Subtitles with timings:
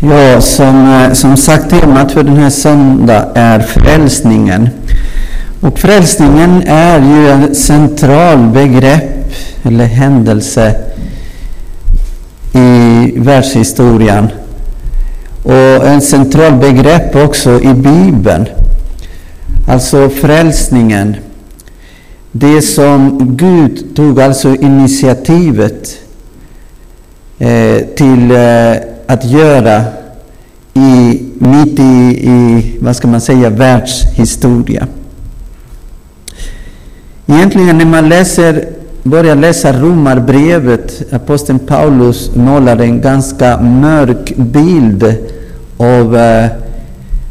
[0.00, 4.68] Ja, som, eh, som sagt, temat för den här söndagen är frälsningen.
[5.60, 9.32] Och frälsningen är ju ett centralt begrepp
[9.62, 10.74] eller händelse
[12.54, 14.28] i världshistorien.
[15.42, 18.46] Och ett centralt begrepp också i Bibeln.
[19.68, 21.16] Alltså frälsningen.
[22.32, 25.98] Det som Gud tog alltså initiativet
[27.38, 29.84] eh, till eh, att göra
[30.74, 31.82] i, mitt i,
[32.28, 34.86] i, vad ska man säga, världshistoria.
[37.26, 38.68] Egentligen när man läser,
[39.02, 45.04] börjar läsa Romarbrevet, aposteln Paulus målar en ganska mörk bild
[45.76, 46.46] av eh,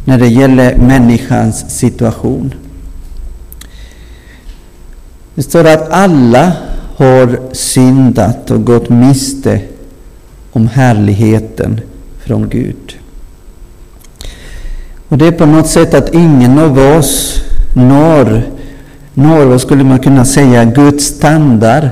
[0.05, 2.53] när det gäller människans situation.
[5.35, 6.53] Det står att alla
[6.95, 9.61] har syndat och gått miste
[10.57, 11.79] om härligheten
[12.19, 12.97] från Gud.
[15.07, 17.41] Och det är på något sätt att ingen av oss
[17.73, 18.41] når,
[19.13, 21.89] når vad skulle man kunna säga, Guds standard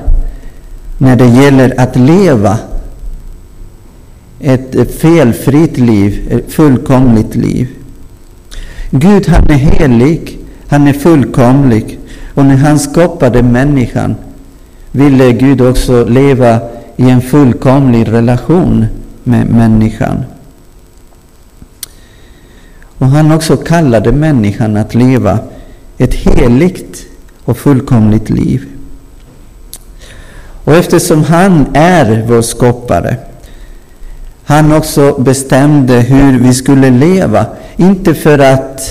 [0.97, 2.57] när det gäller att leva
[4.39, 7.67] ett felfritt liv, ett fullkomligt liv.
[8.89, 11.99] Gud han är helig, han är fullkomlig
[12.33, 14.15] och när han skapade människan
[14.91, 18.85] ville Gud också leva i en fullkomlig relation
[19.23, 20.25] med människan.
[22.97, 25.39] Och han också kallade människan att leva
[25.97, 27.05] ett heligt
[27.45, 28.65] och fullkomligt liv.
[30.63, 33.17] Och eftersom han är vår skapare,
[34.45, 37.45] han också bestämde hur vi skulle leva.
[37.75, 38.81] Inte för att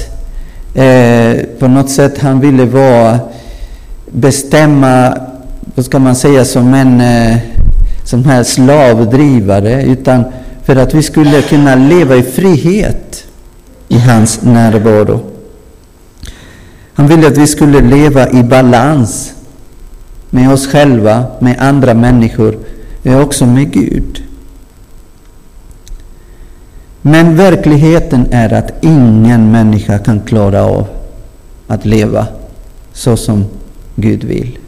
[0.75, 3.19] eh, på något sätt han ville vara,
[4.11, 5.19] bestämma,
[5.75, 7.39] vad ska man säga, som en eh,
[8.15, 10.25] som här slavdrivare, utan
[10.65, 13.25] för att vi skulle kunna leva i frihet
[13.89, 15.21] i hans närvaro.
[16.95, 19.33] Han ville att vi skulle leva i balans
[20.31, 22.59] med oss själva, med andra människor
[23.05, 24.23] och också med Gud.
[27.03, 30.87] Men verkligheten är att ingen människa kan klara av
[31.67, 32.27] att leva
[32.93, 33.45] så som
[33.97, 34.59] Gud vill.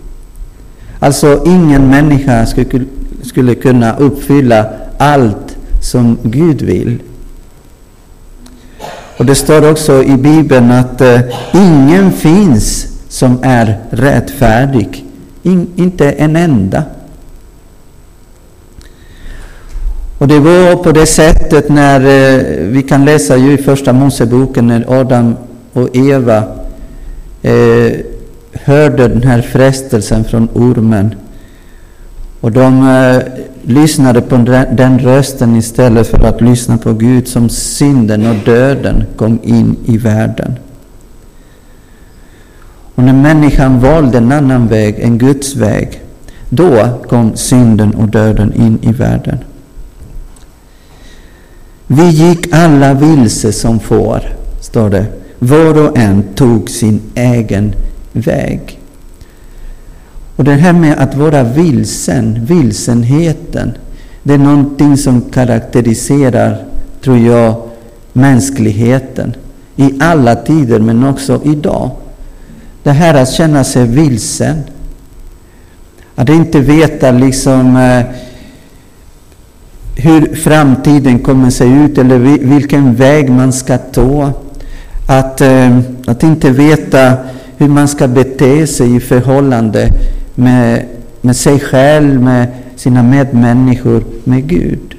[0.99, 2.85] Alltså ingen människa skulle,
[3.29, 4.67] skulle kunna uppfylla
[4.99, 6.99] allt som Gud vill.
[9.17, 11.21] Och det står också i Bibeln att eh,
[11.55, 15.05] ingen finns som är rättfärdig.
[15.43, 16.83] In, inte en enda.
[20.19, 24.67] Och det var på det sättet när eh, vi kan läsa ju i Första Moseboken
[24.67, 25.37] när Adam
[25.73, 26.43] och Eva
[27.43, 27.93] eh,
[28.53, 31.15] hörde den här frestelsen från ormen.
[32.47, 33.23] Och de eh,
[33.63, 39.05] lyssnade på den, den rösten istället för att lyssna på Gud som synden och döden
[39.17, 40.59] kom in i världen.
[42.95, 46.01] Och när människan valde en annan väg än Guds väg,
[46.49, 49.39] då kom synden och döden in i världen.
[51.87, 54.21] Vi gick alla vilse som får,
[54.61, 55.07] står det.
[55.39, 57.75] Var och en tog sin egen
[58.13, 58.81] väg.
[60.37, 63.73] Och det här med att vara vilsen, vilsenheten,
[64.23, 66.65] det är någonting som karaktäriserar,
[67.05, 67.63] tror jag,
[68.13, 69.35] mänskligheten
[69.77, 71.91] i alla tider men också idag.
[72.83, 74.63] Det här att känna sig vilsen.
[76.15, 78.03] Att inte veta liksom eh,
[79.97, 84.33] hur framtiden kommer se ut eller vilken väg man ska ta.
[85.09, 87.13] Att, eh, att inte veta
[87.57, 89.91] hur man ska bete sig i förhållande
[90.37, 90.85] med,
[91.21, 94.95] med sig själv, med sina medmänniskor, med Gud.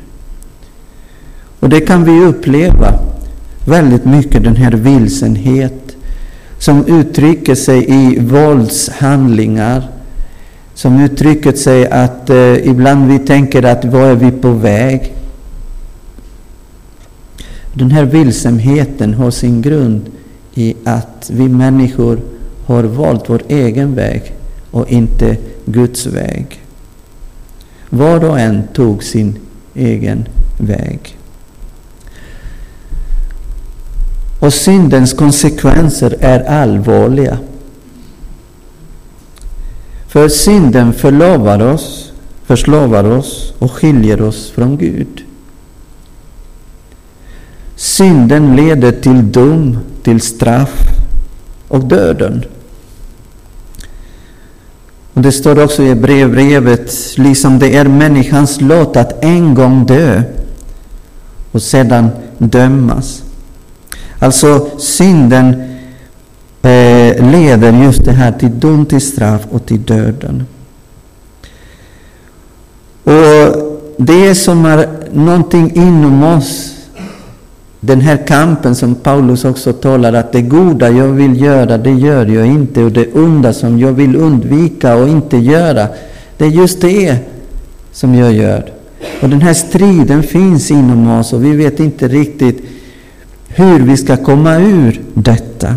[1.59, 2.99] Och det kan vi uppleva
[3.65, 5.97] väldigt mycket, den här vilsenhet
[6.59, 9.87] som uttrycker sig i våldshandlingar,
[10.73, 15.13] som uttrycker sig att eh, ibland vi tänker att var är vi på väg?
[17.73, 20.01] Den här vilsenheten har sin grund
[20.53, 22.19] i att vi människor
[22.65, 24.33] har valt vår egen väg
[24.77, 26.61] och inte Guds väg.
[27.89, 29.39] Var och en tog sin
[29.73, 30.27] egen
[30.57, 31.17] väg.
[34.39, 37.37] Och syndens konsekvenser är allvarliga.
[40.07, 42.11] För synden förlovar oss,
[42.45, 45.23] förslavar oss och skiljer oss från Gud.
[47.75, 50.81] Synden leder till dom, till straff
[51.67, 52.45] och döden.
[55.17, 60.23] Och det står också i brevbrevet, liksom det är människans lott att en gång dö.
[61.51, 63.23] och sedan dömas.
[64.19, 65.53] Alltså synden
[66.61, 70.45] eh, leder just det här till dom, till straff och till döden.
[73.03, 73.55] Och
[73.97, 76.75] det som är någonting inom oss,
[77.79, 82.25] den här kampen som Paulus också talar att det goda jag vill göra, det gör
[82.25, 85.87] jag inte och det onda som jag vill undvika och inte göra,
[86.37, 87.17] det är just det
[87.91, 88.71] som jag gör.
[89.21, 92.65] Och den här striden finns inom oss och vi vet inte riktigt
[93.47, 95.75] hur vi ska komma ur detta.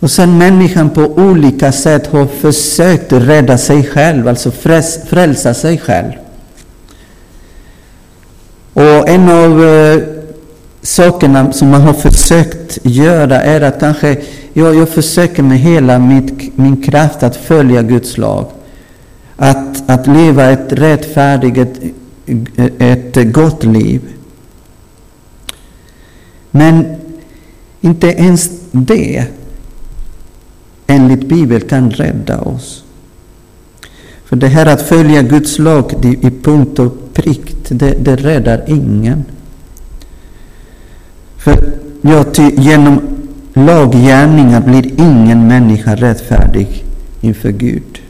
[0.00, 4.50] Och sen människan på olika sätt har försökt rädda sig själv, alltså
[5.06, 6.12] frälsa sig själv.
[9.10, 10.02] En av eh,
[10.82, 14.16] sakerna som man har försökt göra är att kanske,
[14.52, 18.46] ja, jag försöker med hela mitt, min kraft att följa Guds lag.
[19.36, 24.00] Att, att leva ett rättfärdigt, ett, ett gott liv.
[26.50, 26.96] Men
[27.80, 29.24] inte ens det
[30.86, 32.84] enligt Bibeln kan rädda oss.
[34.24, 39.24] För det här att följa Guds lag i punkt och prick, det, det räddar ingen.
[41.36, 43.00] För ja, ty, genom
[43.54, 46.84] laggärningar blir ingen människa rättfärdig
[47.20, 48.00] inför Gud.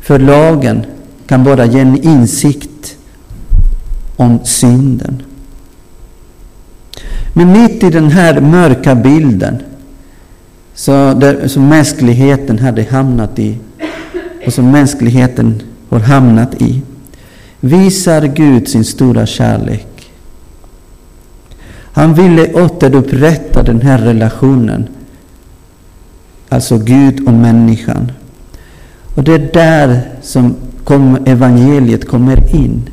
[0.00, 0.86] För lagen
[1.26, 2.96] kan bara ge en insikt
[4.16, 5.22] om synden.
[7.32, 9.62] Men mitt i den här mörka bilden
[10.74, 13.58] så där, som mänskligheten hade hamnat i
[14.46, 16.82] och som mänskligheten har hamnat i
[17.60, 20.10] visar Gud sin stora kärlek.
[21.92, 24.88] Han ville återupprätta den här relationen,
[26.48, 28.12] alltså Gud och människan.
[29.14, 32.90] Och det är där som kom, evangeliet kommer in.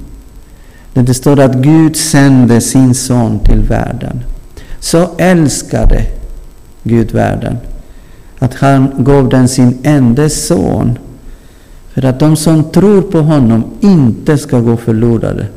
[0.93, 4.23] Där det står att Gud sände sin son till världen.
[4.79, 6.01] Så älskade
[6.83, 7.57] Gud världen
[8.39, 10.97] att han gav den sin enda son
[11.95, 15.47] för att de som tror på honom inte ska gå förlorade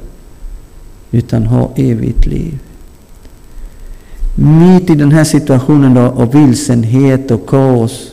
[1.11, 2.59] utan ha evigt liv.
[4.35, 8.13] Mitt i den här situationen då, av vilsenhet och kaos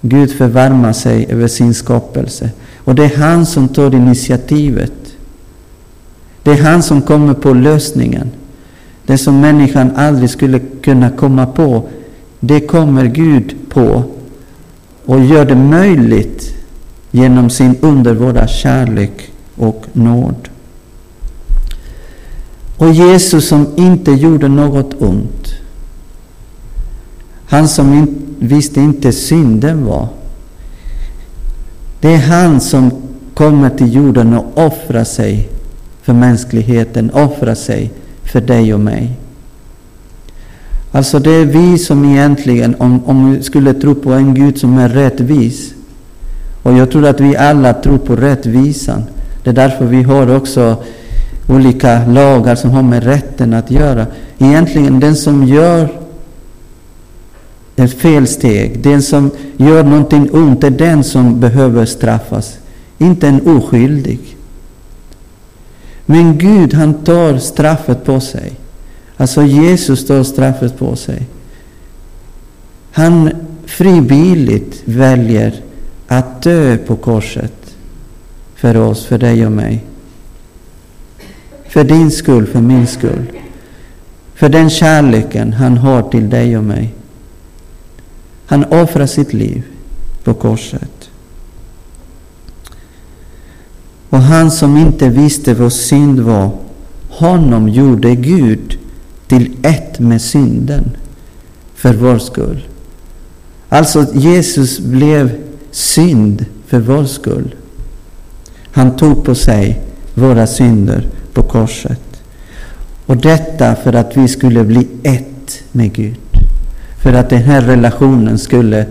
[0.00, 2.50] Gud förvärmar sig över sin skapelse.
[2.76, 4.92] Och det är han som tar initiativet.
[6.42, 8.30] Det är han som kommer på lösningen.
[9.06, 11.88] Det som människan aldrig skulle kunna komma på
[12.40, 14.02] det kommer Gud på
[15.04, 16.61] och gör det möjligt
[17.12, 20.48] genom sin underbara kärlek och nåd.
[22.76, 25.54] Och Jesus som inte gjorde något ont.
[27.46, 30.08] Han som in, visste inte synden var.
[32.00, 32.90] Det är han som
[33.34, 35.48] kommer till jorden och offrar sig
[36.02, 37.92] för mänskligheten, offrar sig
[38.22, 39.16] för dig och mig.
[40.92, 44.78] Alltså det är vi som egentligen, om, om vi skulle tro på en Gud som
[44.78, 45.74] är rättvis,
[46.62, 49.04] och jag tror att vi alla tror på rättvisan.
[49.42, 50.76] Det är därför vi har också
[51.48, 54.06] olika lagar som har med rätten att göra.
[54.38, 55.88] Egentligen den som gör
[57.76, 62.58] ett felsteg, den som gör någonting ont, är den som behöver straffas,
[62.98, 64.36] inte en oskyldig.
[66.06, 68.52] Men Gud, han tar straffet på sig.
[69.16, 71.26] Alltså Jesus tar straffet på sig.
[72.92, 73.30] Han
[73.66, 75.54] frivilligt väljer
[76.18, 77.76] att dö på korset
[78.54, 79.84] för oss, för dig och mig.
[81.68, 83.32] För din skull, för min skull.
[84.34, 86.94] För den kärleken han har till dig och mig.
[88.46, 89.62] Han offrar sitt liv
[90.24, 91.10] på korset.
[94.08, 96.50] Och han som inte visste vad synd var,
[97.08, 98.78] honom gjorde Gud
[99.26, 100.96] till ett med synden
[101.74, 102.66] för vår skull.
[103.68, 107.54] Alltså Jesus blev synd för vår skull.
[108.72, 109.80] Han tog på sig
[110.14, 112.22] våra synder på korset.
[113.06, 116.16] Och detta för att vi skulle bli ett med Gud.
[117.02, 118.86] För att den här relationen skulle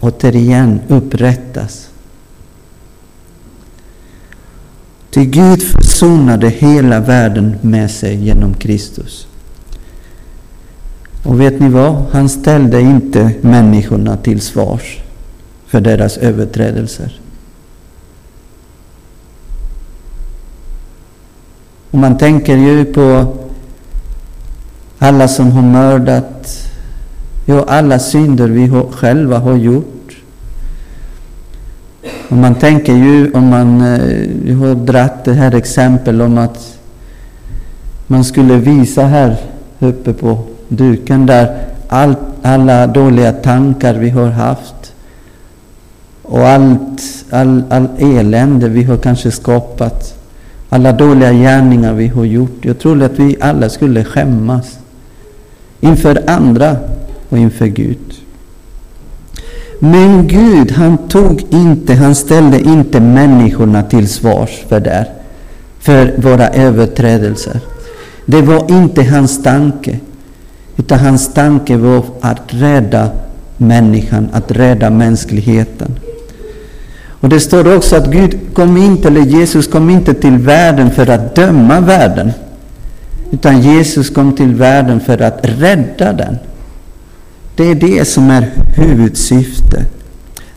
[0.00, 1.88] återigen upprättas.
[5.10, 9.26] Till Gud försonade hela världen med sig genom Kristus.
[11.22, 12.04] Och vet ni vad?
[12.10, 15.03] Han ställde inte människorna till svars
[15.74, 17.20] för deras överträdelser.
[21.90, 23.34] Och man tänker ju på
[24.98, 26.70] alla som har mördat,
[27.46, 30.16] ja, alla synder vi själva har gjort.
[32.28, 36.78] Och man tänker ju, om man eh, har dratt det här exempel om att
[38.06, 39.36] man skulle visa här
[39.78, 40.38] uppe på
[40.68, 44.93] duken där all, alla dåliga tankar vi har haft
[46.24, 50.14] och allt, all, all elände vi har kanske skapat,
[50.68, 52.58] alla dåliga gärningar vi har gjort.
[52.62, 54.78] Jag tror att vi alla skulle skämmas
[55.80, 56.76] inför andra
[57.28, 58.14] och inför Gud.
[59.78, 65.06] Men Gud, han tog inte, han ställde inte människorna till svars för det,
[65.80, 67.60] för våra överträdelser.
[68.26, 69.98] Det var inte hans tanke,
[70.76, 73.10] utan hans tanke var att rädda
[73.56, 75.98] människan, att rädda mänskligheten.
[77.24, 81.10] Och det står också att Gud kom inte, eller Jesus kom inte till världen för
[81.10, 82.32] att döma världen,
[83.30, 86.38] utan Jesus kom till världen för att rädda den.
[87.56, 89.88] Det är det som är huvudsyftet.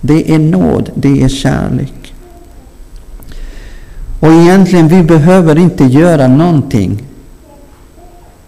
[0.02, 2.14] Det är nåd, det är kärlek.
[4.20, 7.04] Och egentligen, vi behöver inte göra någonting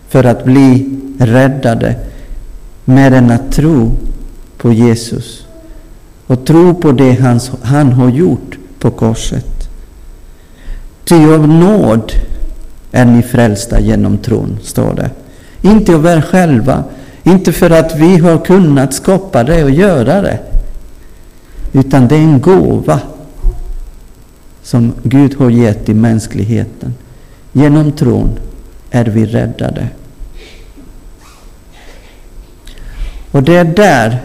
[0.10, 1.96] för att bli räddade
[2.86, 3.92] mer än att tro
[4.58, 5.46] på Jesus
[6.30, 9.70] och tro på det han, han har gjort på korset.
[11.04, 12.12] Ty av nåd
[12.92, 15.10] är ni frälsta genom tron, står det.
[15.62, 16.84] Inte av er själva,
[17.24, 20.40] inte för att vi har kunnat skapa det och göra det,
[21.74, 23.00] utan det är en gåva
[24.64, 26.94] som Gud har gett i mänskligheten.
[27.52, 28.40] Genom tron
[28.92, 29.88] är vi räddade.
[33.32, 34.20] Och det är där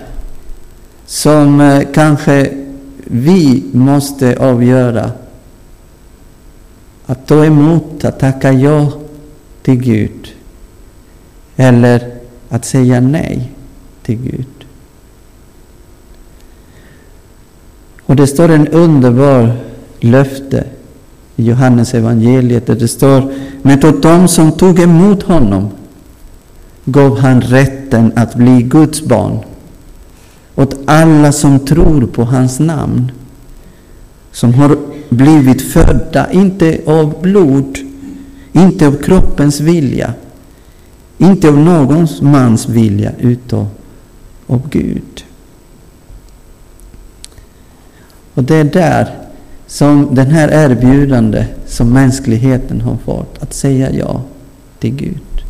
[1.14, 2.52] som eh, kanske
[3.04, 5.10] vi måste avgöra.
[7.06, 8.92] Att ta emot, att tacka ja
[9.62, 10.34] till Gud.
[11.56, 12.10] Eller
[12.48, 13.52] att säga nej
[14.02, 14.66] till Gud.
[18.02, 19.52] Och det står en underbar
[20.00, 20.64] löfte
[21.36, 25.70] i Johannes evangeliet där det står Men åt dem som tog emot honom
[26.84, 29.53] gav han rätten att bli Guds barn
[30.54, 33.12] åt alla som tror på hans namn,
[34.32, 34.76] som har
[35.08, 37.78] blivit födda, inte av blod,
[38.52, 40.14] inte av kroppens vilja,
[41.18, 43.66] inte av någon mans vilja, utan
[44.46, 45.24] av Gud.
[48.34, 49.10] Och det är där
[49.66, 54.22] som den här erbjudande som mänskligheten har fått, att säga ja
[54.78, 55.44] till Gud.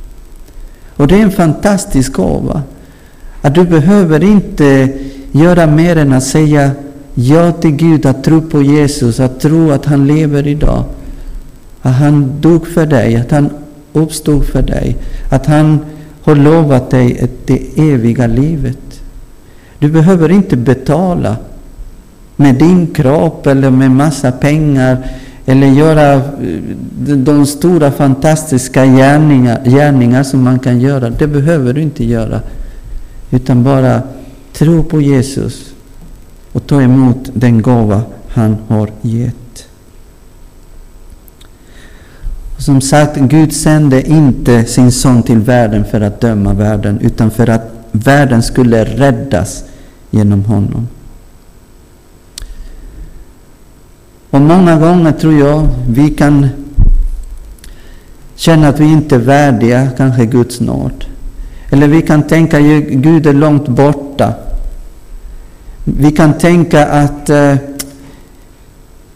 [0.96, 2.62] Och det är en fantastisk gåva.
[3.44, 4.88] Att du behöver inte
[5.32, 6.70] göra mer än att säga
[7.14, 10.84] ja till Gud, att tro på Jesus, att tro att han lever idag.
[11.82, 13.50] Att han dog för dig, att han
[13.92, 14.96] uppstod för dig,
[15.30, 15.78] att han
[16.22, 19.00] har lovat dig det eviga livet.
[19.78, 21.36] Du behöver inte betala
[22.36, 24.98] med din kropp eller med massa pengar
[25.46, 26.20] eller göra eh,
[27.16, 31.10] de stora fantastiska gärningar, gärningar som man kan göra.
[31.10, 32.40] Det behöver du inte göra.
[33.34, 34.02] Utan bara
[34.52, 35.74] tro på Jesus
[36.52, 39.66] och ta emot den gåva han har gett.
[42.58, 47.50] Som sagt, Gud sände inte sin son till världen för att döma världen, utan för
[47.50, 49.64] att världen skulle räddas
[50.10, 50.88] genom honom.
[54.30, 56.48] Och många gånger tror jag vi kan
[58.34, 61.04] känna att vi inte är värdiga kanske Guds nåd.
[61.70, 64.34] Eller vi kan tänka att Gud är långt borta.
[65.84, 67.56] Vi kan tänka att eh,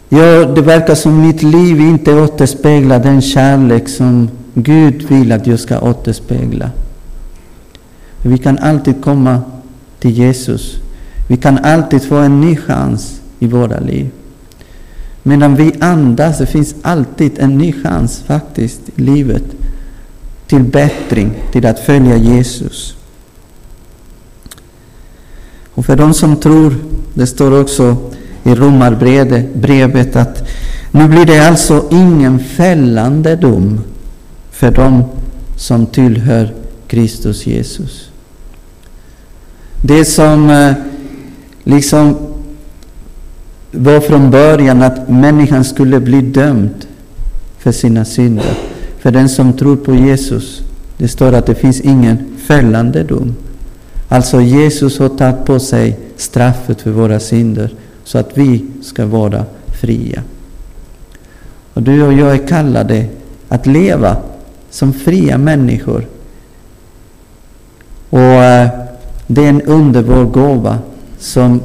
[0.09, 5.59] ja, det verkar som mitt liv inte återspeglar den kärlek som Gud vill att jag
[5.59, 6.71] ska återspegla.
[8.21, 9.41] Vi kan alltid komma
[9.99, 10.75] till Jesus.
[11.29, 14.09] Vi kan alltid få en ny chans i våra liv.
[15.23, 19.43] Medan vi andas, det finns alltid en ny chans faktiskt i livet
[20.49, 22.95] till bättring, till att följa Jesus.
[25.73, 26.75] Och för de som tror,
[27.13, 27.97] det står också
[28.43, 30.49] i Romarbrevet att
[30.91, 33.81] nu blir det alltså ingen fällande dom
[34.51, 35.03] för dem
[35.57, 36.53] som tillhör
[36.87, 38.09] Kristus Jesus.
[39.81, 40.73] Det som eh,
[41.63, 42.17] liksom
[43.71, 46.85] var från början att människan skulle bli dömd
[47.57, 48.68] för sina synder.
[48.99, 50.61] För den som tror på Jesus,
[50.97, 53.35] det står att det finns ingen fällande dom.
[54.07, 59.45] Alltså Jesus har tagit på sig straffet för våra synder så att vi ska vara
[59.81, 60.23] fria.
[61.73, 63.05] Och du och jag är kallade
[63.49, 64.17] att leva
[64.69, 66.07] som fria människor.
[68.09, 68.69] Och eh,
[69.27, 70.79] det är en underbar gåva
[71.19, 71.61] som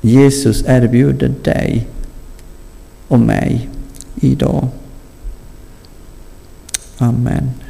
[0.00, 1.88] Jesus erbjuder dig
[3.08, 3.68] och mig
[4.14, 4.68] idag.
[7.04, 7.63] Amen.